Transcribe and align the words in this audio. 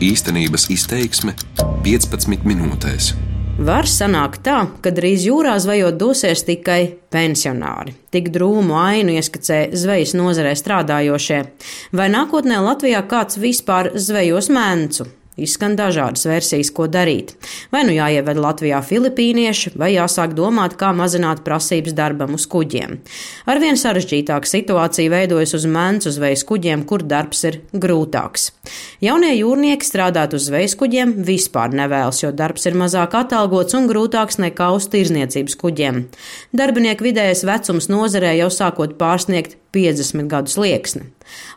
Īstenības 0.00 0.70
izteiksme 0.72 1.34
15 1.84 2.46
minūtēs. 2.48 3.10
Var 3.60 3.84
sanākt 3.84 4.40
tā, 4.46 4.62
ka 4.80 4.92
drīz 4.96 5.26
jūrā 5.28 5.58
zvejot 5.60 5.98
dosies 6.00 6.40
tikai 6.48 6.78
pensionāri. 7.12 7.92
Tik 8.08 8.30
drūmu 8.32 8.78
ainu 8.80 9.12
ieskicē 9.20 9.58
zvejas 9.76 10.16
nozarē 10.16 10.54
strādājošie. 10.56 11.42
Vai 11.92 12.08
nākotnē 12.16 12.62
Latvijā 12.64 13.04
kāds 13.12 13.36
vispār 13.44 13.92
zvejos 14.00 14.48
mēncu? 14.48 15.10
Izskan 15.40 15.76
dažādas 15.78 16.26
versijas, 16.28 16.70
ko 16.74 16.86
darīt. 16.90 17.34
Vai 17.72 17.82
nu 17.88 17.94
jāieved 17.94 18.38
Latvijā 18.40 18.80
filipīnieši, 18.84 19.74
vai 19.80 19.92
jāsāk 19.94 20.34
domāt, 20.38 20.76
kā 20.80 20.92
mazināt 20.96 21.42
prasības 21.46 21.96
darbam 21.96 22.36
uz 22.36 22.46
kuģiem. 22.50 22.98
Arvien 23.50 23.78
sarežģītāka 23.80 24.48
situācija 24.50 25.12
veidojas 25.12 25.56
uz 25.58 25.66
mēncu 25.70 26.12
zvejas 26.14 26.44
kuģiem, 26.48 26.84
kur 26.88 27.04
darbs 27.06 27.44
ir 27.48 27.60
grūtāks. 27.72 28.50
Jaunie 29.04 29.32
jūrnieki 29.34 29.86
strādāt 29.86 30.36
uz 30.36 30.48
zvejas 30.50 30.76
kuģiem 30.80 31.16
vispār 31.26 31.72
nevēlas, 31.76 32.22
jo 32.24 32.32
darbs 32.36 32.68
ir 32.68 32.76
mazāk 32.78 33.16
atalgots 33.18 33.76
un 33.78 33.88
grūtāks 33.90 34.40
nekā 34.42 34.70
uz 34.76 34.90
tirzniecības 34.92 35.56
kuģiem. 35.60 36.04
Darbinieku 36.56 37.08
vidējais 37.08 37.46
vecums 37.48 37.88
nozarē 37.92 38.36
jau 38.38 38.50
sākot 38.52 38.98
pārsniegt 39.00 39.56
50 39.72 40.28
gadus 40.30 40.58
lieksni. 40.60 41.08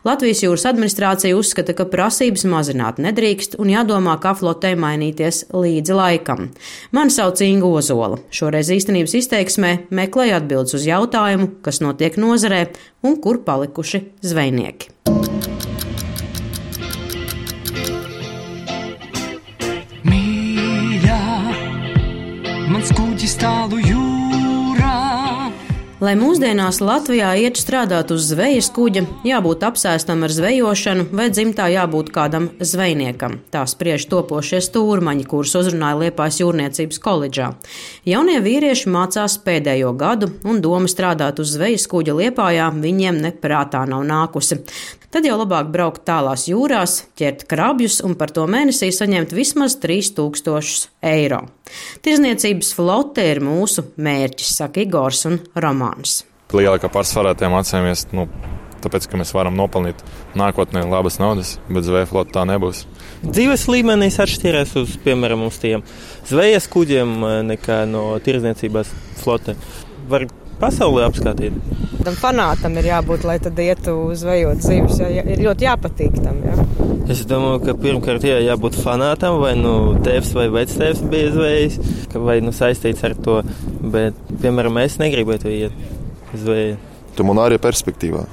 Latvijas 0.04 0.42
jūras 0.44 0.66
administrācija 0.70 1.36
uzskata, 1.36 1.74
ka 1.76 1.86
prasības 1.90 2.46
mazināt 2.50 3.00
nedrīkst 3.02 3.58
un 3.62 3.72
jādomā, 3.72 4.16
kā 4.22 4.34
flotē 4.38 4.74
mainīties 4.78 5.44
līdzi 5.54 5.96
laikam. 5.96 6.50
Mani 6.94 7.14
sauc 7.14 7.40
Inga 7.44 7.70
Ozola. 7.80 8.18
Šoreiz 8.34 8.72
īstenības 8.74 9.16
izteiksmē 9.20 9.76
meklēju 9.94 10.38
atbildes 10.40 10.76
uz 10.80 10.88
jautājumu, 10.88 11.54
kas 11.64 11.82
notiek 11.84 12.18
nozarē 12.20 12.66
un 13.04 13.20
kur 13.20 13.42
palikuši 13.46 14.04
zvejnieki. 14.24 15.03
Lai 26.04 26.12
mūsdienās 26.20 26.82
Latvijā 26.84 27.30
iet 27.40 27.56
strādāt 27.56 28.10
uz 28.12 28.26
zvejas 28.28 28.66
kuģa, 28.76 29.06
jābūt 29.24 29.62
apsēstam 29.64 30.26
ar 30.26 30.32
zvejošanu, 30.34 31.06
vai 31.16 31.30
dzimtā 31.32 31.70
jābūt 31.72 32.10
kādam 32.12 32.50
zvejniekam. 32.60 33.38
Tā 33.54 33.62
spriež 33.70 34.04
topošie 34.10 34.60
stūrmaņi, 34.66 35.24
kurus 35.30 35.54
uzrunāja 35.56 36.02
Liepājas 36.02 36.42
jūrniecības 36.42 37.00
koledžā. 37.00 37.46
Jaunie 38.10 38.36
vīrieši 38.44 38.92
mācās 38.92 39.38
pēdējo 39.46 39.94
gadu, 39.96 40.28
un 40.44 40.60
doma 40.60 40.92
strādāt 40.92 41.40
uz 41.40 41.54
zvejas 41.56 41.88
kuģa 41.88 42.18
Liepājā 42.20 42.68
viņiem 42.84 43.22
neprātā 43.24 43.86
nav 43.88 44.04
nākusi. 44.10 44.60
Tad 45.14 45.28
jau 45.28 45.36
labāk 45.38 45.68
braukt 45.70 46.02
tālās 46.08 46.48
jūrās, 46.50 47.04
ķert 47.14 47.46
krabjus 47.46 48.00
un 48.02 48.16
par 48.18 48.32
to 48.34 48.48
mēnesī 48.50 48.88
saņemt 48.90 49.30
vismaz 49.32 49.78
3000 49.78 50.88
eiro. 51.06 51.44
Tirzniecības 52.02 52.72
flote 52.74 53.22
ir 53.30 53.38
mūsu 53.44 53.86
mērķis, 53.94 54.56
saka 54.58 54.82
Igors 54.82 55.22
un 55.30 55.38
Romāns. 55.94 56.24
Lielākā 56.54 56.90
pārsvarā 56.90 57.34
tiem 57.38 57.54
atcēmies. 57.54 58.08
Nu, 58.14 58.28
Tāpēc, 58.84 59.06
ka 59.08 59.16
mēs 59.16 59.30
varam 59.32 59.54
nopelnīt 59.56 60.02
nākotnē 60.36 60.82
labas 60.84 61.16
naudas, 61.16 61.54
bet 61.70 61.86
zvejas 61.86 62.10
flotē 62.10 62.34
tā 62.34 62.42
nebūs. 62.44 62.82
Dzīves 63.24 63.64
līmenis 63.72 64.18
atšķiras 64.20 64.74
uz, 64.76 64.98
piemēram, 65.00 65.46
uz 65.48 65.56
tiem 65.62 65.80
zvejas 66.28 66.68
kuģiem 66.68 67.14
nekā 67.48 67.78
no 67.88 68.10
tirdzniecības 68.20 68.90
flote. 69.22 69.56
Var 70.12 70.26
pasaulē 70.60 71.06
apskatīt. 71.08 71.56
Tam 72.04 72.16
fanātam 72.20 72.76
ir 72.80 72.90
jābūt, 72.90 73.24
lai 73.24 73.38
tad 73.42 73.58
ietu 73.60 73.96
zvejot 74.18 74.60
zivis. 74.64 75.00
Jā, 75.00 75.24
ir 75.24 75.40
ļoti 75.46 75.68
jāpatīk 75.68 76.18
tam. 76.20 76.42
Jā. 76.44 76.56
Es 77.12 77.24
domāju, 77.28 77.62
ka 77.64 77.74
pirmkārt 77.80 78.24
jā, 78.28 78.38
jābūt 78.44 78.78
fanātam, 78.80 79.40
vai 79.42 79.54
nu 79.56 79.74
tēvs 80.04 80.34
vai 80.36 80.46
vectēvs 80.52 81.02
bija 81.12 81.32
zvejs, 81.34 81.80
vai 82.14 82.38
nu 82.44 82.52
saistīts 82.56 83.04
ar 83.08 83.16
to. 83.24 83.40
Bet, 83.80 84.16
piemēram, 84.42 84.80
es 84.84 84.96
negribētu 85.00 85.52
iet 85.52 85.84
zvejot. 86.36 86.92
Tu 87.14 87.26
man 87.26 87.38
arī 87.44 87.60
perspektīvā 87.62 88.24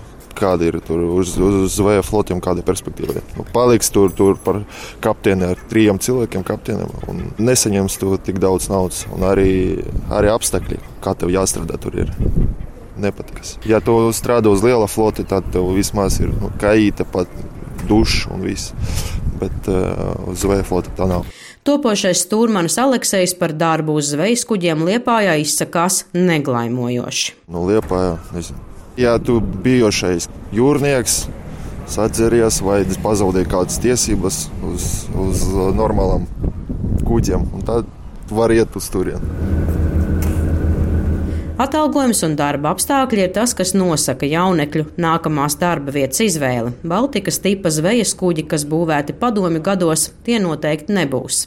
kāda 0.42 0.68
ir 0.70 0.80
tur 0.86 1.03
uz, 1.20 1.36
uz 1.38 1.76
zveja 1.76 2.03
flotiem, 2.06 2.42
kāda 2.44 2.64
ir 2.64 2.68
perspektīva. 2.68 3.22
Nu, 3.38 3.46
paliks 3.53 3.92
tur, 3.94 4.14
tur 4.16 4.40
par 4.42 4.62
kapteini 5.03 5.52
ar 5.52 5.62
trijiem 5.70 6.02
cilvēkiem, 6.02 6.46
kapteiniem, 6.48 6.92
un 7.12 7.24
nesaņems 7.42 8.00
tu 8.02 8.18
tik 8.26 8.42
daudz 8.42 8.72
naudas, 8.72 9.06
un 9.14 9.28
arī, 9.28 9.52
arī 10.09 10.34
apstākļi, 10.34 10.82
kā 11.03 11.16
tev 11.20 11.34
jāstrādā 11.36 11.80
tur 11.82 12.00
ir. 12.06 12.14
Nepatikas. 13.02 13.56
Ja 13.68 13.82
tu 13.84 13.98
strādā 14.16 14.52
uz 14.54 14.64
liela 14.66 14.88
floti, 14.92 15.26
tad 15.28 15.50
tev 15.54 15.72
vismaz 15.76 16.20
ir 16.22 16.34
nu, 16.34 16.52
kaita, 16.62 17.08
pat 17.10 17.30
duša 17.90 18.36
un 18.36 18.46
viss. 18.46 18.74
Bet 19.42 19.70
uh, 19.72 20.30
uz 20.30 20.44
zveja 20.44 20.66
flota 20.68 20.94
tā 20.98 21.10
nav. 21.10 21.26
Topošais 21.66 22.24
stūrmanis 22.26 22.78
Aleksējs 22.82 23.36
par 23.38 23.54
darbu 23.58 23.98
uz 23.98 24.14
zvejas 24.14 24.46
kuģiem 24.50 24.86
Liepājā 24.86 25.38
izsakās 25.42 26.04
neglaimojoši. 26.18 27.40
Nu, 27.50 27.66
Liepājā, 27.70 28.20
nezinu 28.34 28.70
Ja 29.00 29.16
tu 29.24 29.38
bijušais 29.40 30.28
jūrnieks 30.52 31.22
sadzeries 31.92 32.60
vai 32.64 32.82
pazaudēji 33.04 33.48
kādas 33.52 33.80
tiesības 33.84 34.42
uz, 34.68 34.90
uz 35.16 35.46
normālām 35.78 36.28
kuģiem, 37.08 37.48
tad 37.68 37.88
var 38.32 38.52
iet 38.56 38.76
uz 38.76 38.92
turieni. 38.92 39.51
Atalgojums 41.62 42.24
un 42.26 42.34
darba 42.40 42.72
apstākļi 42.74 43.22
ir 43.28 43.34
tas, 43.36 43.52
kas 43.54 43.76
nosaka 43.78 44.26
jaunekļu 44.26 44.86
nākamās 45.04 45.60
darba 45.62 45.94
vietas 45.94 46.24
izvēli. 46.26 46.72
Baltikas 46.88 47.38
tipa 47.44 47.70
zvejas 47.70 48.16
kuģi, 48.18 48.48
kas 48.50 48.66
būvēti 48.72 49.14
padomju 49.22 49.62
gados, 49.68 50.08
tie 50.26 50.40
noteikti 50.42 50.96
nebūs. 50.98 51.44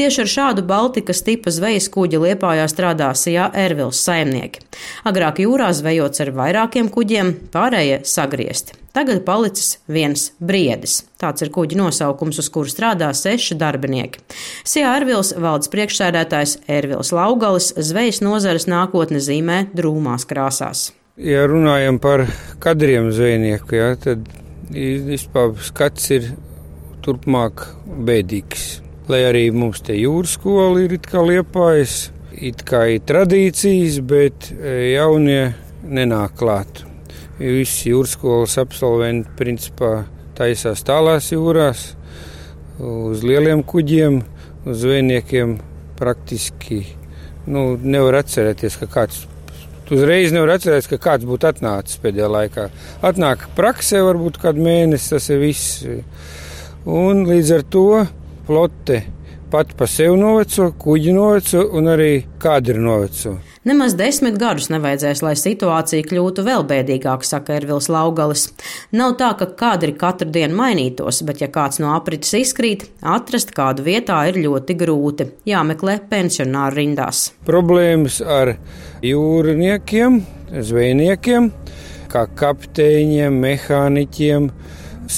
Tieši 0.00 0.24
ar 0.24 0.32
šādu 0.34 0.64
Baltikas 0.70 1.20
tipa 1.26 1.52
zvejas 1.52 1.90
kuģi 1.92 2.22
Liepājā 2.24 2.64
strādā 2.72 3.10
Sijā 3.12 3.50
Ervils 3.66 4.00
saimnieki. 4.06 4.64
Agrāk 5.10 5.42
jūrā 5.44 5.68
zvejots 5.76 6.24
ar 6.24 6.32
vairākiem 6.40 6.88
kuģiem, 6.94 7.34
pārējie 7.52 8.00
sagriezti. 8.08 8.80
Tagad 8.90 9.20
palicis 9.22 9.76
viens 9.86 10.32
briedis. 10.42 11.04
Tāds 11.20 11.44
ir 11.44 11.52
kuģa 11.54 11.78
nosaukums, 11.78 12.40
uz 12.42 12.48
kuru 12.50 12.70
strādā 12.72 13.12
seši 13.14 13.54
darbinieki. 13.60 14.18
Sijā 14.66 14.96
Ervils 14.98 15.30
valdes 15.38 15.70
priekšsēdētājs 15.70 16.56
Ervils 16.66 17.12
Laugalis 17.14 17.70
zvejas 17.78 18.18
nozares 18.24 18.66
nākotne 18.66 19.22
zīmē 19.22 19.60
drūmās 19.78 20.26
krāsās. 20.26 20.88
Ja 21.20 21.44
runājam 21.46 22.00
par 22.02 22.24
kadriem 22.58 23.12
zvejnieku, 23.14 23.78
ja, 23.78 23.94
tad 24.00 24.26
vispār 24.74 25.54
skats 25.62 26.10
ir 26.16 26.30
turpmāk 27.06 27.68
bēdīgs. 27.86 28.80
Lai 29.10 29.22
arī 29.28 29.46
mums 29.54 29.84
te 29.86 29.94
jūras 29.94 30.34
skola 30.34 30.82
ir 30.82 30.98
it 30.98 31.06
kā 31.10 31.22
liepājas, 31.22 32.08
it 32.34 32.66
kā 32.66 32.88
ir 32.96 33.06
tradīcijas, 33.06 34.02
bet 34.02 34.50
jaunie 34.50 35.52
nenāk 35.86 36.38
klāt. 36.42 36.89
Visi 37.40 37.88
jūras 37.88 38.18
skolas 38.18 38.58
absolventi 38.60 39.30
principā 39.38 40.02
taisās 40.36 40.82
tālās 40.84 41.30
jūrās, 41.32 41.86
uz 42.80 43.24
lieliem 43.24 43.62
kuģiem, 43.64 44.18
uz 44.68 44.82
zvejniekiem 44.82 45.54
praktiski 45.96 46.82
nu, 47.48 47.74
nevar 47.80 48.20
atcerēties, 48.20 48.76
ka 48.82 48.88
kāds. 48.92 49.24
Uzreiz 49.90 50.30
nevar 50.30 50.52
atcerēties, 50.54 50.86
ka 50.92 51.00
kāds 51.02 51.26
būtu 51.26 51.48
atnācis 51.48 51.98
pēdējā 52.02 52.28
laikā. 52.30 52.68
Atnāk 53.08 53.48
praksē, 53.56 54.04
varbūt 54.06 54.38
kādu 54.44 54.62
mēnesi, 54.62 55.10
tas 55.16 55.26
ir 55.32 55.40
viss. 55.42 55.80
Un 56.86 57.24
līdz 57.26 57.54
ar 57.56 57.64
to 57.74 57.86
flote 58.46 59.00
pat 59.50 59.74
pa 59.74 59.88
sevi 59.90 60.14
noveco, 60.20 60.70
kuģi 60.78 61.16
noveco 61.16 61.64
un 61.74 61.90
arī 61.96 62.12
kadri 62.38 62.78
noveco. 62.78 63.40
Nemaz 63.60 63.92
desmit 63.92 64.38
gadus 64.40 64.70
nevajadzēs, 64.72 65.20
lai 65.20 65.34
situācija 65.36 66.06
kļūtu 66.08 66.40
vēl 66.46 66.62
bēdīgāka, 66.64 67.26
saka 67.28 67.58
Ervils 67.58 67.90
Laugalis. 67.92 68.46
Nav 68.96 69.18
tā, 69.20 69.34
ka 69.36 69.50
kadri 69.52 69.92
katru 70.00 70.30
dienu 70.32 70.56
mainītos, 70.56 71.18
bet 71.28 71.42
ja 71.44 71.50
kāds 71.52 71.76
no 71.82 71.90
aprites 71.92 72.32
izkrīt, 72.38 72.86
atrast 73.04 73.52
kādu 73.52 73.84
vietā 73.84 74.22
ir 74.30 74.40
ļoti 74.40 74.78
grūti. 74.80 75.28
Jāmeklē 75.52 75.98
pensionāru 76.08 76.80
rindās. 76.80 77.26
Problēmas 77.44 78.22
ar 78.24 78.54
jūrniekiem, 79.04 80.22
zvejniekiem, 80.56 81.52
kā 82.08 82.24
kapteiņiem, 82.40 83.40
mehāniķiem, 83.44 84.48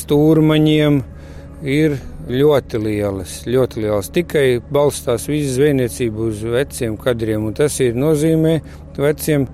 stūrmaņiem 0.03 1.05
ir 1.63 2.01
ļoti 2.33 2.81
lielas, 2.83 3.39
ļoti 3.47 3.85
lielas. 3.85 4.11
Tikai 4.15 4.47
balstās 4.73 5.29
visa 5.31 5.57
zvejniecība 5.59 6.27
uz 6.31 6.43
veciem 6.43 6.99
kadriem, 7.01 7.47
un 7.49 7.57
tas 7.57 7.79
ir 7.85 7.99
nozīmē 7.99 8.59
veciem, 8.99 9.47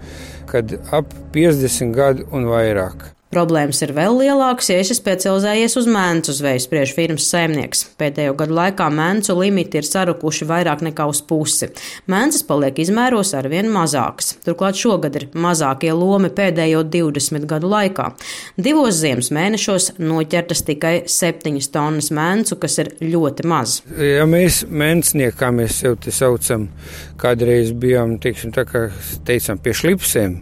kad 0.48 0.78
ap 0.94 1.14
50 1.34 1.94
gadu 1.96 2.28
un 2.32 2.48
vairāk. 2.48 3.17
Problēmas 3.28 3.82
ir 3.84 3.90
vēl 3.92 4.14
lielākas, 4.22 4.70
ja 4.72 4.78
esi 4.80 4.94
specializējies 4.96 5.74
uz 5.76 5.88
mēncu 5.92 6.32
zveju, 6.32 6.62
spriež 6.64 6.94
firmas 6.96 7.26
saimnieks. 7.28 7.82
Pēdējo 8.00 8.32
gadu 8.40 8.56
laikā 8.56 8.86
mēncu 8.88 9.36
limiti 9.36 9.76
ir 9.76 9.84
sarukuši 9.84 10.48
vairāk 10.48 10.80
nekā 10.86 11.04
uz 11.10 11.20
pusi. 11.28 11.68
Mēnces 12.08 12.46
paliek 12.48 12.80
izmēros 12.80 13.34
arvien 13.36 13.68
mazākas. 13.74 14.32
Turklāt 14.46 14.80
šogad 14.80 15.20
ir 15.20 15.28
mazākie 15.36 15.92
lomi 15.92 16.32
pēdējo 16.32 16.86
20 16.88 17.44
gadu 17.52 17.68
laikā. 17.68 18.08
Divos 18.56 18.96
ziemas 19.02 19.28
mēnešos 19.36 19.90
noķertas 20.00 20.64
tikai 20.72 20.94
7 21.04 21.60
tonnas 21.74 22.08
mēncu, 22.08 22.56
kas 22.64 22.80
ir 22.80 22.94
ļoti 23.04 23.44
maz. 23.44 23.82
Ja 23.92 24.24
mēs 24.24 24.62
mēnesnieki, 24.64 25.36
kā 25.36 25.52
mēs 25.52 25.82
sev 25.84 26.00
te 26.00 26.16
saucam, 26.16 26.70
kādreiz 27.20 27.76
bijām, 27.76 28.16
teiksim, 28.24 28.56
tā 28.56 28.64
kā 28.64 28.88
teicām, 29.28 29.60
pie 29.60 29.76
šlipsēm, 29.76 30.40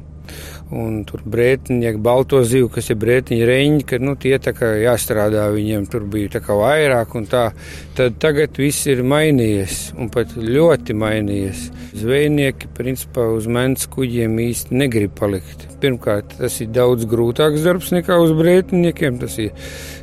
Un 0.75 1.05
tur 1.07 1.21
brētiņi, 1.23 1.93
balto 2.03 2.41
zivu, 2.43 2.67
kas 2.75 2.89
ir 2.91 2.97
brētiņi 2.99 3.45
reņģi, 3.47 3.85
ka 3.87 4.01
nu, 4.03 4.17
tie 4.19 4.35
tā 4.43 4.51
kā 4.57 4.73
jāstrādā 4.81 5.45
viņiem, 5.55 5.85
tur 5.87 6.03
bija 6.11 6.33
tā 6.35 6.41
kā 6.43 6.57
vairāk 6.59 7.15
un 7.15 7.29
tā. 7.31 7.45
Tad 7.95 8.17
tagad 8.23 8.59
viss 8.59 8.89
ir 8.91 9.05
mainījies 9.07 9.93
un 9.95 10.11
pat 10.11 10.35
ļoti 10.35 10.97
mainījies. 10.99 11.69
Zvejnieki 12.03 12.73
principā 12.75 13.29
uz 13.37 13.47
mēnesi 13.47 13.93
kuģiem 13.95 14.35
īsti 14.43 14.81
negrib 14.83 15.15
palikt. 15.21 15.69
Pirmkārt, 15.79 16.35
tas 16.41 16.59
ir 16.65 16.75
daudz 16.75 17.07
grūtāks 17.07 17.63
darbs 17.63 17.93
nekā 17.95 18.19
uz 18.25 18.35
brētiņiem. 18.35 19.23
Tas 19.23 19.39
ir 19.39 19.55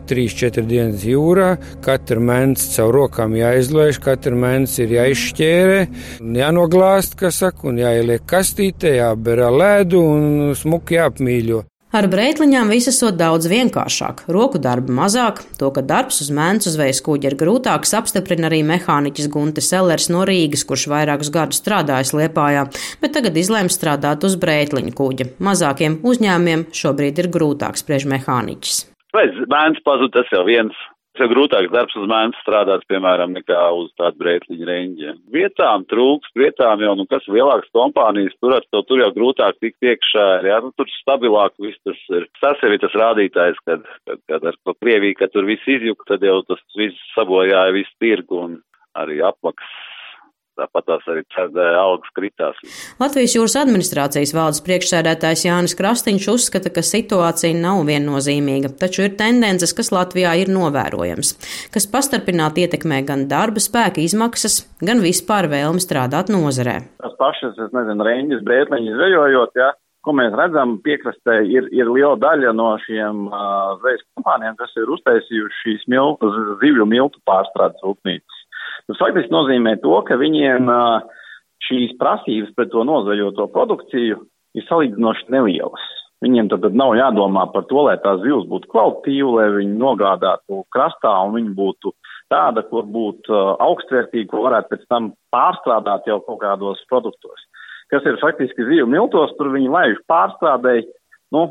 3-4 0.09 0.65
dienas 0.69 1.03
jūrā. 1.07 1.49
Katru 1.85 2.23
mēnesi 2.23 2.71
caur 2.77 2.93
rokām 2.97 3.35
jāizlaiž, 3.39 3.99
katru 4.03 4.37
mēnesi 4.43 4.85
ir 4.85 4.97
jāizšķērē, 4.99 5.83
jānoglāst, 6.43 7.17
kas 7.19 7.43
saka, 7.43 7.69
un 7.71 7.83
jāieliek 7.83 8.25
kastītē, 8.29 8.97
jāberā 8.99 9.51
lēdu 9.53 10.01
un 10.15 10.57
smuki 10.57 10.99
jāapmīļo. 10.99 11.63
Ar 11.93 12.07
breitliņām 12.09 12.71
viss 12.73 12.89
esot 12.89 13.19
daudz 13.19 13.45
vienkāršāk, 13.51 14.23
roku 14.33 14.57
darba 14.57 14.89
mazāk, 14.97 15.43
to, 15.59 15.67
ka 15.75 15.83
darbs 15.85 16.23
uz 16.23 16.31
mēncu 16.33 16.71
zvejas 16.73 17.03
kuģa 17.05 17.29
ir 17.29 17.35
grūtāks, 17.37 17.91
apstiprina 17.99 18.47
arī 18.49 18.63
mehāniķis 18.65 19.27
Gunte 19.35 19.61
Sellers 19.61 20.07
no 20.09 20.23
Rīgas, 20.25 20.63
kurš 20.65 20.87
vairākus 20.89 21.29
gadus 21.35 21.61
strādājis 21.61 22.15
Liepājā, 22.17 22.63
bet 23.03 23.13
tagad 23.13 23.37
izlēma 23.37 23.69
strādāt 23.69 24.25
uz 24.25 24.39
breitliņu 24.41 24.95
kuģa. 24.97 25.27
Mazākiem 25.37 25.99
uzņēmumiem 26.01 26.65
šobrīd 26.73 27.21
ir 27.21 27.29
grūtāk 27.37 27.77
spriež 27.77 28.09
mehāniķis. 28.09 28.81
Bērns 29.53 29.85
pazūd, 29.85 30.13
tas 30.17 30.33
jau 30.33 30.43
viens 30.49 30.77
Tas 31.13 31.27
ir 31.27 31.29
grūtāks 31.29 31.69
darbs 31.69 31.93
uz 31.99 32.07
mēnesi 32.09 32.39
strādāt, 32.41 32.87
piemēram, 32.89 33.35
nekā 33.37 33.59
uz 33.77 33.91
tādu 34.01 34.17
brētliņu 34.23 34.65
reņģi. 34.65 35.11
Vietām 35.35 35.83
trūks, 35.91 36.31
vietām 36.33 36.81
jau, 36.81 36.95
nu, 36.97 37.05
kas 37.11 37.27
lielākas 37.29 37.69
kompānijas 37.77 38.33
turat, 38.41 38.65
to 38.73 38.81
tur 38.89 39.03
jau 39.03 39.11
grūtāk 39.13 39.59
tikt 39.61 39.91
iekšā, 39.91 40.25
jā, 40.49 40.57
nu, 40.65 40.73
tur 40.73 40.89
stabilāk 40.95 41.53
viss 41.61 41.77
tas 41.85 42.01
ir. 42.17 42.25
Tas 42.41 42.65
jau 42.65 42.73
ir 42.73 42.81
tas 42.81 42.97
rādītājs, 42.97 43.61
kad, 43.69 43.85
kad, 44.09 44.25
kad 44.31 44.49
ar 44.49 44.57
to 44.65 44.73
Krieviju, 44.79 45.19
kad 45.21 45.37
tur 45.37 45.45
viss 45.45 45.69
izjuka, 45.69 46.15
tad 46.15 46.25
jau 46.25 46.39
tas 46.49 46.65
viss 46.81 47.09
sabojāja 47.13 47.77
visu 47.77 47.93
tirgu 48.01 48.41
un 48.47 48.61
arī 48.97 49.21
apmaksas 49.21 49.92
Tāpat 50.53 50.85
tās 50.85 51.05
arī 51.09 51.23
algas 51.81 52.11
kritās. 52.13 52.59
Latvijas 53.01 53.33
jūras 53.33 53.55
administrācijas 53.57 54.33
valdes 54.37 54.61
priekšsēdētājs 54.67 55.47
Jānis 55.47 55.73
Krastīņš 55.79 56.27
uzskata, 56.29 56.69
ka 56.73 56.83
situācija 56.85 57.57
nav 57.57 57.81
viennozīmīga, 57.89 58.69
taču 58.77 59.07
ir 59.07 59.15
tendences, 59.17 59.73
kas 59.73 59.89
Latvijā 59.95 60.35
ir 60.43 60.53
novērojams, 60.53 61.33
kas 61.73 61.89
pastarpināti 61.89 62.67
ietekmē 62.67 63.01
gan 63.07 63.25
darba 63.31 63.63
spēka 63.63 64.03
izmaksas, 64.03 64.61
gan 64.85 65.01
vispār 65.01 65.49
vēlmi 65.49 65.81
strādāt 65.81 66.29
nozarē. 66.33 66.83
Tas 67.01 67.17
pašas, 67.17 67.57
es 67.57 67.73
nezinu, 67.73 68.05
reņģis, 68.05 68.45
brētleņi 68.45 68.93
zvejojot, 68.99 69.57
ja, 69.57 69.71
ko 70.05 70.13
mēs 70.19 70.37
redzam, 70.37 70.77
piekrastē 70.85 71.39
ir, 71.49 71.69
ir 71.73 71.89
liela 71.89 72.15
daļa 72.19 72.53
no 72.53 72.73
šiem 72.85 73.25
uh, 73.29 73.73
zvejas 73.81 74.05
kompānijām, 74.13 74.57
kas 74.59 74.77
ir 74.77 74.91
uztaisījuši 74.99 75.61
šīs 75.63 75.85
mil, 75.91 76.17
zivju 76.61 76.87
miltu 76.89 77.23
pārstrādes 77.29 77.81
rūpnīcas. 77.85 78.42
Tas 78.89 78.99
faktiski 78.99 79.31
nozīmē 79.33 79.77
to, 79.83 79.95
ka 80.07 80.19
viņiem 80.19 80.69
šīs 81.63 81.95
prasības 81.99 82.53
pret 82.57 82.71
to 82.73 82.83
nozveļoto 82.87 83.47
produkciju 83.53 84.19
ir 84.57 84.65
salīdzinoši 84.67 85.29
nelielas. 85.33 85.85
Viņiem 86.23 86.47
tad, 86.51 86.63
tad 86.63 86.75
nav 86.79 86.93
jādomā 86.95 87.43
par 87.51 87.65
to, 87.67 87.81
lai 87.87 87.97
tās 88.03 88.21
zivs 88.23 88.45
būtu 88.51 88.69
kvalitatīva, 88.71 89.31
lai 89.37 89.47
viņi 89.57 89.79
nogādātu 89.79 90.61
krastā 90.71 91.11
un 91.25 91.35
viņi 91.35 91.51
būtu 91.57 91.91
tāda, 92.31 92.63
kur 92.69 92.87
būtu 92.87 93.39
augstvērtīga, 93.63 94.29
ko 94.31 94.45
varētu 94.45 94.71
pēc 94.71 94.85
tam 94.91 95.11
pārstrādāt 95.35 96.07
jau 96.07 96.21
kaut 96.27 96.39
kādos 96.45 96.83
produktos. 96.91 97.43
Kas 97.91 98.07
ir 98.07 98.21
faktiski 98.21 98.63
zivju 98.69 98.87
miltos, 98.89 99.35
tur 99.37 99.51
viņi 99.53 99.71
laiž 99.73 99.99
pārstrādēji, 100.09 100.87
nu, 101.35 101.43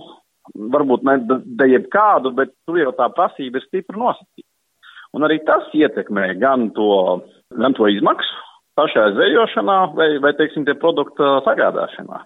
varbūt 0.72 1.04
ne 1.06 1.18
de 1.44 1.68
jebkādu, 1.74 2.32
bet 2.38 2.54
tur 2.66 2.80
jau 2.80 2.94
tā 2.96 3.10
prasība 3.12 3.60
ir 3.60 3.68
stipri 3.68 4.00
nosacīta. 4.00 4.48
Un 5.12 5.26
arī 5.26 5.42
tas 5.44 5.68
ietekmē 5.76 6.32
gan 6.40 6.70
to, 6.76 7.20
gan 7.60 7.76
to 7.76 7.88
izmaksu 7.92 8.38
pašā 8.78 9.10
zvejošanā 9.12 9.78
vai, 9.96 10.08
vai 10.24 10.32
teiksim, 10.38 10.64
tie 10.64 10.74
produkta 10.80 11.40
sagādāšanā. 11.46 12.22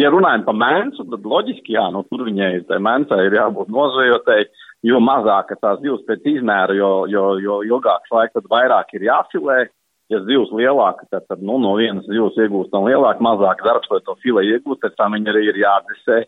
Ja 0.00 0.08
runājam 0.12 0.44
par 0.46 0.56
mēncu, 0.56 1.04
tad 1.08 1.26
loģiski, 1.28 1.74
jā, 1.76 1.84
nu, 1.92 2.00
tur 2.08 2.24
viņai, 2.28 2.64
tai 2.68 2.78
mēncai 2.80 3.26
ir 3.26 3.36
jābūt 3.36 3.72
nozvejotai, 3.72 4.40
jo 4.88 5.00
mazāka 5.04 5.56
tās 5.60 5.82
divas 5.82 6.04
pēc 6.08 6.24
izmēra, 6.36 6.76
jo, 6.76 6.92
jo, 7.12 7.26
jo 7.44 7.60
ilgāks 7.68 8.12
laiks, 8.12 8.32
tad 8.36 8.48
vairāk 8.52 8.96
ir 8.96 9.08
jāfilē. 9.10 9.62
Ja 10.10 10.18
zivs 10.26 10.50
lielāka, 10.52 11.06
tad, 11.08 11.24
tad 11.30 11.40
nu, 11.40 11.54
no 11.62 11.70
vienas 11.78 12.04
zivs 12.04 12.36
iegūstam 12.36 12.84
lielāk, 12.84 13.20
mazāk 13.24 13.62
darbs, 13.64 13.88
lai 13.88 14.00
to 14.04 14.12
filē 14.20 14.42
iegūst, 14.44 14.82
tad 14.82 14.96
tam 14.98 15.14
viņi 15.16 15.30
arī 15.32 15.44
ir 15.48 15.60
jāatdzesē. 15.62 16.18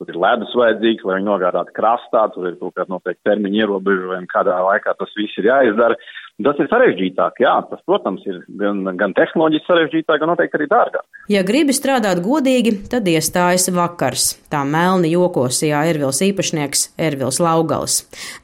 Tur 0.00 0.08
ir 0.08 0.16
ledus 0.16 0.54
vajadzīgs, 0.56 1.04
lai 1.04 1.18
viņi 1.18 1.28
nogādātu 1.28 1.74
krastā, 1.76 2.22
tur 2.32 2.46
ir 2.48 2.54
kaut 2.56 2.72
kāda 2.72 2.88
noteikta 2.94 3.34
termiņa 3.34 3.66
ierobežojuma, 3.66 4.24
kādā 4.32 4.56
laikā 4.64 4.94
tas 4.96 5.12
viss 5.18 5.36
ir 5.36 5.50
jāizdara. 5.50 5.98
Tas 6.40 6.56
ir 6.56 6.70
sarežģītāk, 6.70 7.42
jā, 7.44 7.52
tas, 7.68 7.82
protams, 7.84 8.22
ir 8.24 8.38
gan, 8.56 8.78
gan 8.96 9.12
tehnoloģiski 9.12 9.68
sarežģītāk, 9.68 10.22
gan 10.22 10.30
noteikti 10.32 10.56
arī 10.56 10.68
dārgāk. 10.70 11.04
Ja 11.28 11.42
gribi 11.44 11.74
strādāt 11.76 12.22
godīgi, 12.24 12.72
tad 12.88 13.08
iestājas 13.12 13.68
vakars. 13.76 14.30
Tā 14.48 14.62
melni 14.64 15.10
jokosījā 15.12 15.82
Ervils 15.90 16.22
īpašnieks 16.24 16.86
Ervils 16.96 17.42
Laugalis. 17.44 17.98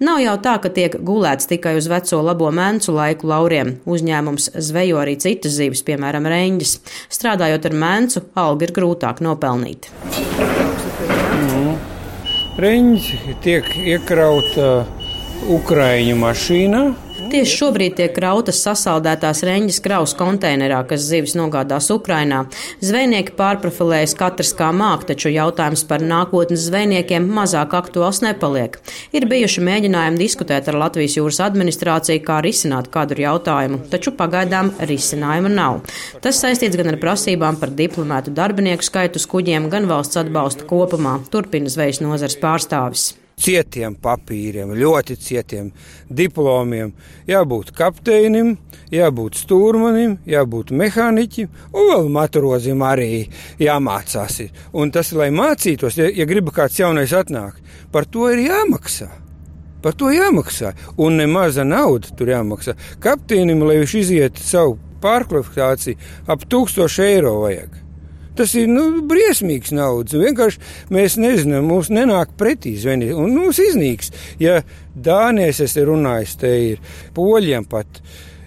Nav 0.05 0.21
jau 0.27 0.37
tā, 0.45 0.59
ka 0.61 0.73
tiek 0.77 0.99
gulēts 1.09 1.49
tikai 1.49 1.79
uz 1.81 1.89
veco 1.89 2.21
labo 2.27 2.53
mēncu 2.53 2.93
laiku 2.99 3.33
lauriem. 3.33 3.79
Uzņēmums 3.89 4.53
zvejo 4.69 5.01
arī 5.01 5.17
citas 5.25 5.57
zivis, 5.57 5.81
piemēram, 5.89 6.29
reņģis. 6.37 6.77
Strādājot 7.17 7.73
ar 7.73 7.81
mēncu, 7.87 8.27
alga 8.45 8.69
ir 8.69 8.77
grūtāk 8.77 9.25
nopelnīt. 9.25 9.89
Reņģi 12.57 13.35
tiek 13.45 13.67
iekrauta 13.77 14.87
Ukraiņu 15.53 16.15
mašīnā, 16.17 16.79
Tieši 17.17 17.57
šobrīd 17.57 17.95
tiek 17.97 18.13
krautas 18.13 18.59
sasaldētās 18.61 19.41
reņģis 19.47 19.79
kraus 19.85 20.13
konteinerā, 20.19 20.83
kas 20.89 21.07
zivis 21.09 21.33
nogādās 21.39 21.89
Ukrainā. 21.95 22.43
Zvejnieki 22.85 23.33
pārprofilējas 23.39 24.13
katrs 24.19 24.53
kā 24.59 24.69
māk, 24.77 25.07
taču 25.09 25.33
jautājums 25.33 25.87
par 25.89 26.05
nākotnes 26.05 26.67
zvejniekiem 26.69 27.27
mazāk 27.39 27.73
aktuāls 27.81 28.21
nepaliek. 28.25 28.77
Ir 29.17 29.29
bijuši 29.33 29.65
mēģinājumi 29.65 30.21
diskutēt 30.21 30.69
ar 30.69 30.81
Latvijas 30.85 31.17
jūras 31.17 31.41
administrāciju, 31.49 32.25
kā 32.27 32.43
risināt 32.45 32.93
kādu 32.93 33.17
jautājumu, 33.25 33.81
taču 33.91 34.13
pagaidām 34.17 34.75
risinājuma 34.93 35.53
nav. 35.57 35.83
Tas 36.21 36.45
saistīts 36.45 36.77
gan 36.77 36.93
ar 36.93 37.01
prasībām 37.01 37.57
par 37.61 37.73
diplomētu 37.73 38.37
darbinieku 38.37 38.85
skaitu 38.85 39.23
uz 39.23 39.29
kuģiem, 39.33 39.71
gan 39.73 39.89
valsts 39.89 40.21
atbalstu 40.21 40.69
kopumā, 40.69 41.23
turpina 41.33 41.73
zvejas 41.73 42.05
nozars 42.05 42.37
pārstāvis 42.43 43.15
cietiem 43.37 43.93
papīriem, 44.01 44.71
ļoti 44.81 45.15
cietiem 45.21 45.67
diplomiem. 46.09 46.95
Jābūt 47.29 47.75
kapteinim, 47.77 48.55
jābūt 48.89 49.37
stūrmanim, 49.43 50.15
jābūt 50.25 50.73
mehāniķim, 50.73 51.51
un 51.77 51.91
vēl 51.91 52.09
matrozim 52.17 52.81
arī 52.87 53.27
jāmācās. 53.61 54.41
Un 54.73 54.95
tas, 54.95 55.13
lai 55.13 55.29
mācītos, 55.37 56.01
ja, 56.01 56.09
ja 56.09 56.25
griba 56.25 56.55
kāds 56.57 56.81
jaunais 56.81 57.13
atnāk, 57.13 57.61
par 57.93 58.09
to 58.09 58.31
ir 58.33 58.47
jāmaksā. 58.47 59.13
Par 59.85 59.93
to 59.93 60.09
jāmaksā, 60.11 60.73
un 60.97 61.21
ne 61.21 61.29
maza 61.29 61.65
nauda 61.69 62.17
tur 62.17 62.33
jāmaksā. 62.33 62.73
Kapteinim, 63.05 63.61
lai 63.69 63.83
viņš 63.83 63.99
izietu 64.01 64.49
savu 64.49 64.79
pārkvalifikāciju, 65.05 66.01
ap 66.25 66.49
1000 66.49 67.05
eiro 67.05 67.43
vajag. 67.45 67.83
Tas 68.37 68.53
ir 68.59 68.69
nu, 68.69 68.85
briesmīgs 69.09 69.73
naudas. 69.77 70.17
Vienkārši 70.21 70.61
mēs 70.93 71.17
nezinām, 71.21 71.69
mums 71.71 71.89
nenāk 71.93 72.35
pretī 72.39 72.75
zvejnieki, 72.81 73.17
un 73.17 73.37
mums 73.37 73.61
iznīks. 73.63 74.13
Ja 74.43 74.61
Dānijas 74.93 75.63
es 75.65 75.77
runāju, 75.77 76.33
te 76.41 76.55
ir 76.73 76.97
poļiem 77.17 77.69
pat. 77.69 78.01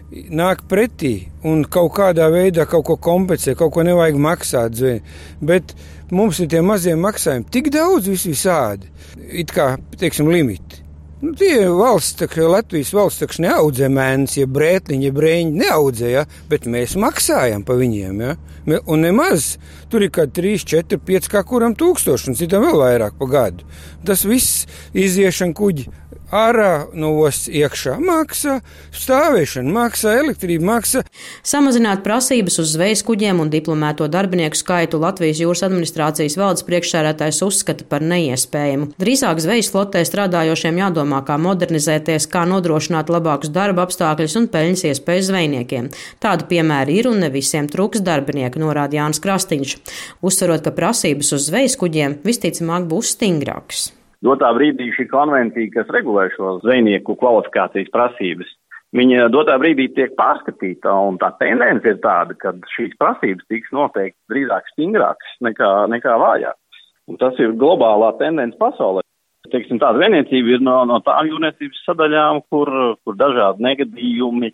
Nāk 0.09 0.63
pretī 0.69 1.29
un 1.45 1.61
kaut 1.69 1.93
kādā 1.99 2.31
veidā 2.33 2.65
kaut 2.69 2.87
ko 2.87 2.97
kompensē, 2.97 3.53
kaut 3.57 3.75
ko 3.75 3.85
nevajag 3.85 4.17
maksāt. 4.21 4.77
Zveni. 4.77 5.01
Bet 5.41 5.75
mums 6.11 6.41
ir 6.41 6.49
tie 6.49 6.61
mazie 6.65 6.97
maksājumi 6.97 7.49
tik 7.53 7.69
daudz 7.73 8.09
visādi, 8.09 8.89
it 9.29 9.53
kā, 9.53 9.75
teiksim, 10.01 10.29
limiti. 10.33 10.85
Nu, 11.19 11.33
tie 11.35 11.65
valsts, 11.67 12.15
tā, 12.15 12.29
Latvijas 12.47 12.93
valsts 12.95 13.19
taču 13.19 13.43
neaudzē 13.43 13.89
mēnesi, 13.91 14.37
ja 14.39 14.47
brētliņi, 14.47 15.09
ja 15.09 15.15
brēņi 15.17 15.57
neaudzē, 15.65 16.11
ja? 16.13 16.21
bet 16.47 16.63
mēs 16.63 16.95
maksājam 16.95 17.65
pa 17.67 17.75
viņiem. 17.75 18.21
Ja? 18.23 18.37
Un 18.85 19.01
nemaz 19.05 19.55
tur 19.89 20.05
ir 20.05 20.11
kaut 20.13 20.33
3, 20.35 20.65
4, 20.69 20.99
5, 21.07 21.29
kā 21.31 21.43
kuram 21.47 21.75
tūkstoši, 21.77 22.29
un 22.31 22.37
citam 22.39 22.65
vēl 22.67 22.77
vairāk 22.83 23.17
pa 23.19 23.29
gadu. 23.29 23.67
Tas 24.05 24.25
viss 24.27 24.67
iziešana 24.93 25.57
kuģi 25.57 25.87
ārā 26.35 26.89
no 26.93 27.11
ostas 27.23 27.49
iekšā 27.51 27.95
maksā, 28.03 28.59
stāvēšana 28.95 29.73
maksā, 29.73 30.15
elektrība 30.23 30.67
maksā. 30.69 31.03
Samazināt 31.45 32.03
prasības 32.05 32.59
uz 32.61 32.73
zvejas 32.75 33.03
kuģiem 33.07 33.41
un 33.43 33.51
diplomēto 33.53 34.07
darbinieku 34.11 34.57
skaitu 34.59 34.99
Latvijas 35.01 35.41
jūras 35.41 35.65
administrācijas 35.67 36.37
valdes 36.39 36.65
priekšsēdētājs 36.69 37.41
uzskata 37.45 37.87
par 37.89 38.05
neiespējamu. 38.05 38.91
Drīzāk 39.01 39.41
zvejas 39.43 39.71
flotē 39.73 40.03
strādājošiem 40.07 40.81
jādomā, 40.83 41.23
kā 41.27 41.39
modernizēties, 41.41 42.29
kā 42.31 42.45
nodrošināt 42.49 43.11
labākus 43.13 43.53
darba 43.53 43.87
apstākļus 43.87 44.37
un 44.39 44.49
peļņas 44.53 44.87
iespējas 44.93 45.29
zvejniekiem. 45.31 45.91
Tādu 46.23 46.49
piemēru 46.51 46.97
ir 47.01 47.11
un 47.11 47.23
ne 47.25 47.31
visiem 47.33 47.69
trūks 47.69 48.03
darbinieku, 48.05 48.61
norāda 48.61 49.01
Jānis 49.01 49.21
Krastiņš, 49.23 49.77
uzsverot, 50.25 50.65
ka 50.65 50.75
prasības 50.75 51.33
uz 51.37 51.47
zvejas 51.49 51.79
kuģiem 51.79 52.19
visticamāk 52.25 52.89
būs 52.89 53.15
stingrākas 53.17 53.89
dotā 54.25 54.51
brīdī 54.55 54.89
šī 54.95 55.07
konvencija, 55.11 55.71
kas 55.73 55.91
regulē 55.95 56.29
šo 56.35 56.57
zvejnieku 56.63 57.15
kvalifikācijas 57.19 57.91
prasības, 57.93 58.51
viņa 58.95 59.29
dotā 59.33 59.57
brīdī 59.61 59.89
tiek 59.95 60.15
pārskatīta, 60.19 60.93
un 61.09 61.19
tā 61.21 61.31
tendence 61.41 61.87
ir 61.87 61.99
tāda, 62.03 62.35
ka 62.39 62.55
šīs 62.75 62.95
prasības 62.99 63.47
tiks 63.51 63.75
noteikti 63.75 64.19
drīzāk 64.33 64.71
stingrākas 64.73 65.35
nekā, 65.45 65.73
nekā 65.93 66.17
vājākas. 66.21 66.81
Un 67.09 67.17
tas 67.21 67.37
ir 67.41 67.57
globālā 67.57 68.13
tendence 68.19 68.57
pasaulē. 68.59 69.01
Teiksim, 69.49 69.79
tāda 69.81 69.97
vienniecība 69.97 70.57
ir 70.57 70.61
no, 70.61 70.83
no 70.85 70.99
tām 71.01 71.25
jūrniecības 71.25 71.79
sadaļām, 71.87 72.43
kur, 72.53 72.69
kur 73.01 73.15
dažādi 73.17 73.65
negadījumi, 73.65 74.51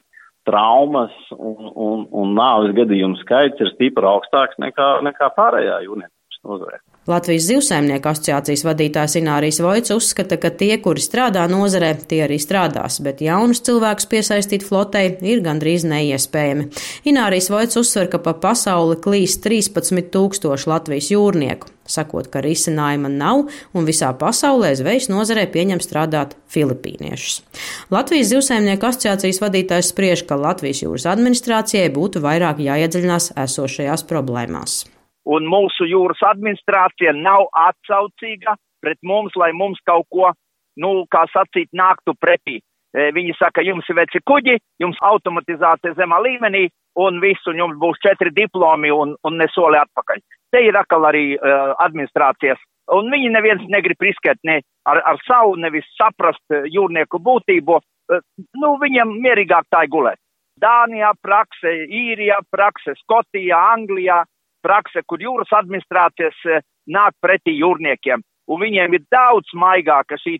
traumas 0.47 1.11
un, 1.33 1.71
un, 1.73 2.05
un 2.13 2.35
nāves 2.37 2.75
gadījumu 2.77 3.17
skaits 3.23 3.59
ir 3.65 3.73
stipri 3.73 4.07
augstāks 4.07 4.59
nekā, 4.61 4.91
nekā 5.03 5.31
pārējā 5.35 5.81
jūrniecības 5.87 6.43
nozarē. 6.45 6.79
Latvijas 7.05 7.43
zivsaimnieku 7.45 8.09
asociācijas 8.09 8.63
vadītājs 8.65 9.19
Inārijs 9.19 9.59
Vojts 9.61 9.91
uzskata, 9.93 10.39
ka 10.41 10.49
tie, 10.49 10.71
kuri 10.81 11.03
strādā 11.03 11.43
nozarē, 11.45 11.91
tie 12.09 12.23
arī 12.25 12.39
strādās, 12.41 12.97
bet 13.05 13.21
jaunus 13.21 13.61
cilvēkus 13.67 14.09
piesaistīt 14.09 14.65
flotei 14.65 15.11
ir 15.21 15.43
gandrīz 15.45 15.85
neiespējami. 15.85 16.65
Inārijs 17.05 17.51
Vojts 17.53 17.77
uzsver, 17.77 18.09
ka 18.09 18.17
pa 18.25 18.33
pasauli 18.33 18.97
klīst 19.03 19.43
13 19.45 20.09
tūkstoši 20.15 20.71
Latvijas 20.71 21.11
jūrnieku, 21.13 21.69
sakot, 21.85 22.31
ka 22.33 22.41
risinājuma 22.41 23.13
nav 23.13 23.43
un 23.77 23.85
visā 23.85 24.09
pasaulē 24.17 24.73
zvejas 24.73 25.05
nozarē 25.13 25.45
pieņem 25.53 25.85
strādāt 25.85 26.33
filipīniešus. 26.49 27.37
Latvijas 27.93 28.33
zivsaimnieku 28.33 28.89
asociācijas 28.89 29.43
vadītājs 29.45 29.93
spriež, 29.93 30.25
ka 30.25 30.41
Latvijas 30.41 30.81
jūras 30.81 31.05
administrācijai 31.13 31.93
būtu 31.93 32.25
vairāk 32.25 32.65
jāiedziļinās 32.65 33.35
esošajās 33.45 34.09
problēmās 34.09 34.81
un 35.25 35.49
mūsu 35.49 35.87
jūras 35.89 36.21
administrācija 36.29 37.13
nav 37.17 37.49
atsaucīga 37.65 38.55
pret 38.83 38.99
mums, 39.01 39.33
lai 39.39 39.51
mums 39.53 39.81
kaut 39.85 40.05
ko, 40.13 40.31
nu, 40.77 41.05
kā 41.11 41.25
sacīt, 41.33 41.71
nāktu 41.73 42.13
pretī. 42.21 42.59
E, 42.95 43.09
viņi 43.15 43.33
saka, 43.39 43.63
jums 43.65 43.87
ir 43.89 43.97
veci 43.97 44.21
kuģi, 44.29 44.59
jums 44.83 44.99
automatizācija 45.03 45.95
zemā 45.97 46.21
līmenī, 46.23 46.67
un 46.95 47.19
visu, 47.23 47.51
un 47.51 47.59
jums 47.59 47.79
būs 47.79 47.99
četri 48.03 48.31
diplomi 48.35 48.91
un, 48.93 49.15
un 49.27 49.37
nesoli 49.39 49.79
atpakaļ. 49.81 50.21
Te 50.53 50.61
ir 50.63 50.77
atkal 50.79 51.07
arī 51.09 51.25
uh, 51.35 51.73
administrācijas, 51.83 52.61
un 52.95 53.09
viņi 53.11 53.33
neviens 53.33 53.65
negrib 53.71 53.99
riskēt 54.05 54.39
ne 54.47 54.61
ar, 54.87 55.01
ar 55.03 55.19
savu, 55.27 55.57
nevis 55.59 55.87
saprast 55.97 56.43
uh, 56.55 56.63
jūrnieku 56.71 57.19
būtību. 57.25 57.79
Uh, 57.81 58.21
nu, 58.61 58.75
viņiem 58.79 59.17
mierīgāk 59.25 59.67
tā 59.73 59.83
ir 59.83 59.91
gulēt. 59.91 60.21
Dānijā 60.61 61.11
prakse, 61.19 61.73
Īrijā 61.91 62.37
prakse, 62.47 62.95
Skotijā, 63.01 63.59
Anglijā, 63.75 64.21
prakse, 64.65 65.03
kur 65.05 65.21
jūras 65.21 65.53
administrācijas 65.61 66.41
eh, 66.49 66.65
nāk 66.89 67.15
pretī 67.23 67.57
jūrniekiem. 67.59 68.25
Un 68.45 68.61
viņiem 68.61 68.93
ir 68.93 69.05
daudz 69.09 69.53
maigāka 69.57 70.19
šī 70.21 70.35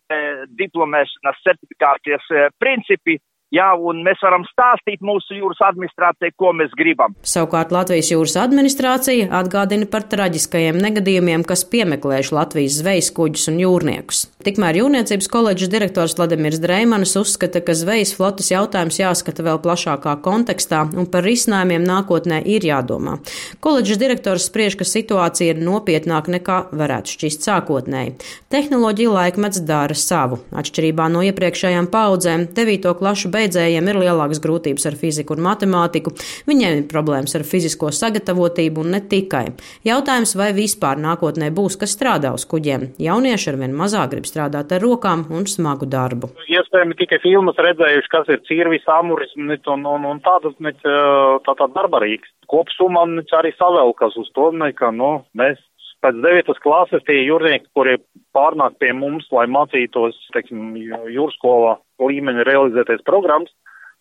diplomēšanas 0.60 1.40
certifikācijas 1.48 2.28
eh, 2.34 2.52
principi, 2.62 3.18
Jā, 3.54 3.70
un 3.78 4.02
mēs 4.04 4.20
varam 4.26 4.44
stāstīt 4.50 5.04
mūsu 5.06 5.38
jūras 5.38 5.62
administrācijai, 5.68 6.34
ko 6.36 6.52
mēs 6.58 6.74
gribam. 6.76 7.14
Savukārt 7.24 7.72
Latvijas 7.72 8.10
jūras 8.12 8.36
administrācija 8.42 9.30
atgādina 9.40 9.88
par 9.92 10.08
traģiskajiem 10.12 10.82
negadījumiem, 10.82 11.46
kas 11.48 11.64
piemeklējuši 11.72 12.36
Latvijas 12.36 12.80
zvejas 12.82 13.12
kuģus 13.16 13.52
un 13.54 13.62
jūrniekus. 13.62 14.26
Tikmēr 14.46 14.78
jūrniecības 14.78 15.26
koledžas 15.34 15.72
direktors 15.74 16.14
Vladimirs 16.20 16.60
Dreimanis 16.62 17.16
uzskata, 17.18 17.64
ka 17.66 17.74
zvejas 17.74 18.12
flotas 18.14 18.52
jautājums 18.52 19.00
jāskata 19.00 19.42
vēl 19.42 19.58
plašākā 19.64 20.12
kontekstā 20.22 20.84
un 20.94 21.08
par 21.10 21.26
risinājumiem 21.26 21.82
nākotnē 21.82 22.44
ir 22.54 22.68
jādomā. 22.68 23.16
Koledžas 23.66 23.98
direktors 23.98 24.46
spriež, 24.46 24.76
ka 24.78 24.86
situācija 24.86 25.56
ir 25.56 25.64
nopietnāka 25.66 26.30
nekā 26.36 26.58
varētu 26.78 27.16
šķist 27.16 27.48
sākotnēji. 27.48 28.12
Tehnoloģija 28.54 29.16
laikmets 29.16 29.64
dara 29.66 29.98
savu. 29.98 30.38
Atšķirībā 30.54 31.10
no 31.10 31.26
iepriekšējām 31.26 31.90
paudzēm, 31.90 32.46
9. 32.54 32.94
klašu 33.02 33.34
beidzējiem 33.34 33.90
ir 33.90 34.02
lielākas 34.04 34.44
grūtības 34.46 34.86
ar 34.92 35.00
fiziku 35.02 35.34
un 35.34 35.44
matemātiku, 35.48 36.14
viņiem 36.46 36.84
ir 36.84 36.86
problēmas 36.94 37.34
ar 37.34 37.48
fizisko 37.50 37.90
sagatavotību 37.90 38.86
un 38.86 38.94
ne 39.00 39.02
tikai. 39.02 39.48
Jautājums, 39.90 40.38
vai 40.38 40.54
vispār 40.54 41.02
nākotnē 41.02 41.50
būs, 41.50 41.82
kas 41.82 41.98
strādā 41.98 42.38
uz 42.38 42.46
kuģiem. 42.54 42.92
Jaunieši 43.02 43.54
arvien 43.56 43.74
mazāk 43.74 44.14
grib 44.14 44.30
strādāt 44.36 44.74
ar 44.76 44.84
rokām 44.84 45.24
un 45.32 45.48
smagu 45.48 45.88
darbu. 45.88 46.30
Iespējams, 46.52 46.98
tikai 47.00 47.22
filmas 47.24 47.60
redzējuši, 47.62 48.12
kas 48.12 48.32
ir 48.34 48.42
cirvis, 48.50 48.84
amuris 48.92 49.32
un, 49.40 49.56
un, 49.88 50.10
un 50.12 50.20
tādas 50.26 50.58
tā, 50.60 51.56
tā 51.56 51.70
darba 51.76 52.04
rīks. 52.04 52.30
Kopsumā 52.52 53.08
arī 53.40 53.56
savēlkas 53.56 54.20
uz 54.20 54.30
to, 54.36 54.52
ka 54.76 54.92
nu, 54.92 55.24
mēs 55.34 55.58
pēc 56.04 56.20
devītas 56.22 56.62
klases 56.62 57.04
tie 57.08 57.24
jūrnieki, 57.24 57.72
kuri 57.74 57.98
pārnāk 58.36 58.78
pie 58.82 58.92
mums, 58.94 59.26
lai 59.34 59.48
mācītos, 59.50 60.18
teiksim, 60.36 60.76
jūrskolā 61.10 61.78
līmeņa 62.04 62.46
realizēties 62.46 63.06
programmas, 63.08 63.54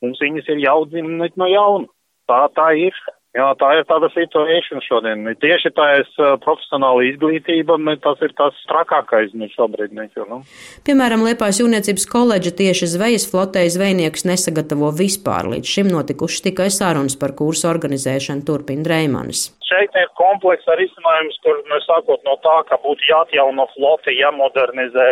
mums 0.03 0.21
viņas 0.21 0.51
ir 0.51 0.65
jāaudzina 0.67 1.31
no 1.39 1.49
jauna. 1.49 1.89
Tā 2.29 2.47
tā 2.57 2.73
ir. 2.81 2.97
Jā, 3.35 3.49
tā 3.59 3.69
ir 3.75 3.87
tāda 3.91 4.07
situācija 4.15 4.79
šodien. 4.87 5.25
Tieši 5.43 5.73
tā 5.75 5.85
ir 5.99 6.05
uh, 6.23 6.37
profesionāla 6.39 7.03
izglītība, 7.09 7.75
tas 8.05 8.21
ir 8.23 8.31
tas 8.39 8.55
trakākais 8.71 9.33
nu, 9.35 9.49
šobrīd. 9.51 9.91
Nekļu, 9.95 10.27
nu. 10.31 10.37
Piemēram, 10.87 11.25
Liepājas 11.27 11.59
jūrniecības 11.59 12.07
koledža 12.13 12.53
tieši 12.61 12.87
zvejas 12.93 13.27
flotē 13.27 13.65
zvejniekus 13.75 14.23
nesagatavo 14.31 14.93
vispār. 14.95 15.49
Līdz 15.51 15.67
šim 15.67 15.91
notikušas 15.91 16.45
tikai 16.47 16.69
sarunas 16.71 17.19
par 17.19 17.35
kursu 17.35 17.67
organizēšanu, 17.73 18.47
turpina 18.47 18.87
Dreimanis. 18.87 19.49
Šeit 19.67 19.99
ir 19.99 20.07
komplekss 20.21 20.71
ar 20.71 20.79
izcinājums, 20.85 21.41
kur 21.43 21.59
mēs 21.73 21.89
sākot 21.91 22.23
no 22.29 22.37
tā, 22.45 22.55
ka 22.69 22.79
būtu 22.85 23.09
jāatjauno 23.09 23.67
flote, 23.73 24.15
jāmodernizē 24.15 25.09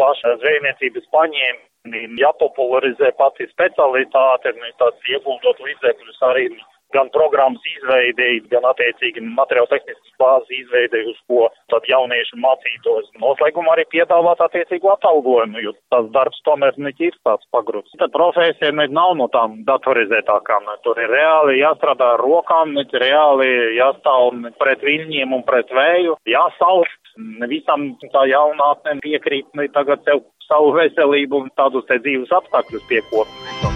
paša 0.00 0.34
zvejniecības 0.42 1.06
paņēmi, 1.14 2.02
jāpopularizē 2.18 3.12
pati 3.20 3.46
specialitāte, 3.52 4.56
tāds 4.82 5.14
ieguldot 5.14 5.62
līdzekļus 5.68 6.26
arī 6.32 6.48
gan 6.94 7.10
programmas 7.14 7.64
izveidēji, 7.76 8.44
gan 8.52 8.66
attiecīgi 8.70 9.22
materiālu 9.26 9.70
tehniskas 9.72 10.14
bāzes 10.20 10.52
izveidēji, 10.62 11.12
uz 11.12 11.20
ko 11.28 11.48
tad 11.72 11.86
jaunieši 11.90 12.40
mācītos. 12.40 13.10
Noslēgumā 13.22 13.74
arī 13.74 13.84
piedāvāt 13.92 14.40
attiecīgu 14.46 14.92
atalgojumu, 14.94 15.62
jo 15.64 15.74
tas 15.92 16.08
darbs 16.14 16.40
tomēr 16.48 16.78
neķir 16.80 17.18
tāds 17.26 17.48
pagrūts. 17.54 17.96
Tad 18.00 18.14
profesija 18.14 18.72
ne 18.74 18.88
nav 18.92 19.14
no 19.20 19.28
tām 19.34 19.60
datorizētākām, 19.68 20.70
tur 20.86 21.00
ir 21.02 21.12
reāli 21.12 21.60
jāstrādā 21.60 22.14
ar 22.16 22.24
rokām, 22.24 22.74
ne 22.76 22.86
reāli 23.04 23.50
jāstāv 23.78 24.38
pret 24.60 24.84
viļņiem 24.84 25.36
un 25.36 25.44
pret 25.48 25.72
vēju, 25.74 26.18
jāsalst. 26.28 26.96
Visam 27.50 27.88
tā 28.12 28.28
jaunātne 28.30 29.00
piekrīt 29.02 29.48
ne 29.58 29.66
tagad 29.74 30.04
sev 30.06 30.22
savu 30.46 30.70
veselību 30.76 31.42
un 31.42 31.50
tādus 31.58 31.88
te 31.90 31.98
dzīves 32.04 32.32
apstākļus 32.40 32.86
piekopot. 32.92 33.67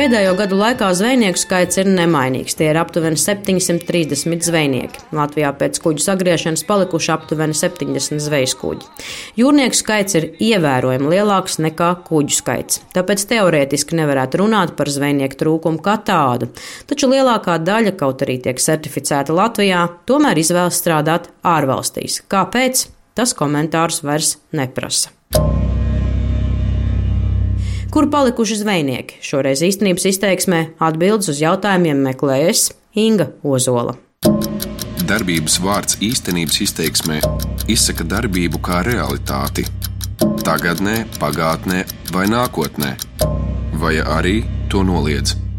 Pēdējo 0.00 0.30
gadu 0.32 0.56
laikā 0.56 0.86
zvejnieku 0.96 1.36
skaits 1.36 1.76
ir 1.82 1.88
nemainīgs. 1.92 2.54
Tie 2.56 2.70
ir 2.70 2.78
aptuveni 2.80 3.18
730 3.20 4.46
zvejnieki. 4.46 5.02
Latvijā 5.12 5.50
pēc 5.60 5.76
kuģu 5.84 6.00
sagriešanas 6.00 6.62
palikuši 6.64 7.10
aptuveni 7.12 7.58
70 7.58 8.22
zvejas 8.24 8.54
kuģi. 8.56 8.88
Jūrnieku 9.36 9.76
skaits 9.76 10.16
ir 10.16 10.30
ievērojami 10.40 11.10
lielāks 11.12 11.58
nekā 11.60 11.90
kuģu 12.06 12.32
skaits. 12.38 12.80
Tāpēc 12.96 13.26
teorētiski 13.34 14.00
nevarētu 14.00 14.40
runāt 14.40 14.72
par 14.78 14.88
zvejnieku 14.88 15.36
trūkumu 15.44 15.84
kā 15.84 15.98
tādu. 16.08 16.48
Taču 16.88 17.12
lielākā 17.12 17.58
daļa, 17.60 17.92
kaut 18.00 18.24
arī 18.24 18.38
tiek 18.40 18.56
certificēta 18.56 19.36
Latvijā, 19.36 19.84
tomēr 20.08 20.40
izvēlas 20.40 20.80
strādāt 20.80 21.28
ārvalstīs. 21.44 22.22
Kāpēc? 22.24 22.86
Tas 23.20 23.36
komentārus 23.36 24.00
vairs 24.00 24.38
neprasa. 24.56 25.12
Kur 27.90 28.06
palikuši 28.10 28.60
zvejnieki? 28.60 29.16
Šoreiz 29.18 29.64
īstenības 29.66 30.04
izteiksmē 30.12 30.60
atbildes 30.78 31.26
uz 31.32 31.40
jautājumiem 31.42 31.98
meklējas 32.06 32.68
Inga 32.94 33.32
Ozola. 33.42 33.96
darbības 35.10 35.56
vārds 35.58 35.96
īstenības 35.98 36.60
izteiksmē 36.62 37.18
izsaka 37.66 38.06
darbību 38.06 38.62
kā 38.62 38.84
realitāti- 38.86 39.66
tagadnē, 40.46 41.04
pagātnē 41.18 41.84
vai 42.14 42.26
nākotnē, 42.30 42.94
vai 43.74 43.94
arī 43.98 44.44
to 44.68 44.84
noliedz. 44.86 45.49